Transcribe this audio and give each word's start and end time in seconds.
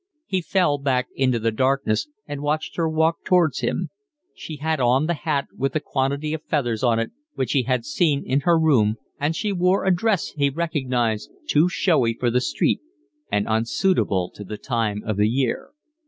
He 0.25 0.41
fell 0.41 0.79
back 0.79 1.09
into 1.13 1.37
the 1.37 1.51
darkness 1.51 2.07
and 2.25 2.41
watched 2.41 2.75
her 2.75 2.89
walk 2.89 3.23
towards 3.23 3.59
him. 3.59 3.89
She 4.33 4.55
had 4.57 4.79
on 4.79 5.05
the 5.05 5.13
hat 5.13 5.45
with 5.55 5.75
a 5.75 5.79
quantity 5.79 6.33
of 6.33 6.43
feathers 6.45 6.81
on 6.83 6.97
it 6.97 7.11
which 7.35 7.51
he 7.51 7.61
had 7.61 7.85
seen 7.85 8.25
in 8.25 8.39
her 8.39 8.57
room, 8.57 8.95
and 9.19 9.35
she 9.35 9.51
wore 9.53 9.85
a 9.85 9.93
dress 9.93 10.29
he 10.29 10.49
recognized, 10.49 11.29
too 11.47 11.69
showy 11.69 12.15
for 12.15 12.31
the 12.31 12.41
street 12.41 12.81
and 13.31 13.45
unsuitable 13.47 14.31
to 14.33 14.43
the 14.43 14.57
time 14.57 15.03
of 15.05 15.19
year. 15.19 15.69